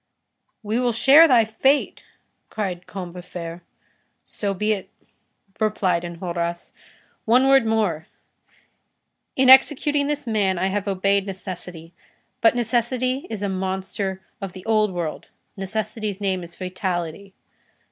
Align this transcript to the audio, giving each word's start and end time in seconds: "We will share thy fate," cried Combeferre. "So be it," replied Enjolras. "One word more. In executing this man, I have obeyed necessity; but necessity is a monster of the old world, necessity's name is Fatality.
"We 0.63 0.79
will 0.79 0.93
share 0.93 1.27
thy 1.27 1.45
fate," 1.45 2.01
cried 2.49 2.87
Combeferre. 2.87 3.61
"So 4.25 4.51
be 4.55 4.71
it," 4.73 4.89
replied 5.59 6.01
Enjolras. 6.03 6.71
"One 7.25 7.47
word 7.47 7.67
more. 7.67 8.07
In 9.35 9.47
executing 9.47 10.07
this 10.07 10.25
man, 10.25 10.57
I 10.57 10.69
have 10.69 10.87
obeyed 10.87 11.27
necessity; 11.27 11.93
but 12.41 12.55
necessity 12.55 13.27
is 13.29 13.43
a 13.43 13.47
monster 13.49 14.23
of 14.41 14.53
the 14.53 14.65
old 14.65 14.91
world, 14.91 15.27
necessity's 15.55 16.19
name 16.19 16.41
is 16.43 16.55
Fatality. 16.55 17.35